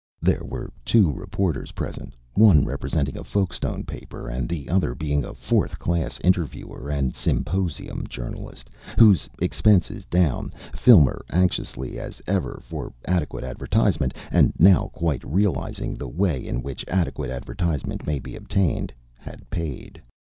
There 0.19 0.43
were 0.43 0.71
two 0.83 1.11
reporters 1.11 1.73
present, 1.73 2.15
one 2.33 2.65
representing 2.65 3.19
a 3.19 3.23
Folkestone 3.23 3.83
paper 3.83 4.27
and 4.27 4.49
the 4.49 4.67
other 4.67 4.95
being 4.95 5.23
a 5.23 5.35
fourth 5.35 5.77
class 5.77 6.19
interviewer 6.23 6.89
and 6.89 7.13
"symposium" 7.13 8.07
journalist, 8.09 8.71
whose 8.97 9.29
expenses 9.39 10.03
down, 10.05 10.53
Filmer, 10.73 11.23
anxious 11.29 11.75
as 11.77 12.19
ever 12.25 12.59
for 12.63 12.91
adequate 13.05 13.43
advertisement 13.43 14.15
and 14.31 14.53
now 14.57 14.87
quite 14.91 15.23
realising 15.23 15.93
the 15.93 16.09
way 16.09 16.47
in 16.47 16.63
which 16.63 16.83
adequate 16.87 17.29
advertisement 17.29 18.07
may 18.07 18.17
be 18.17 18.35
obtained 18.35 18.91
had 19.19 19.47
paid. 19.51 20.01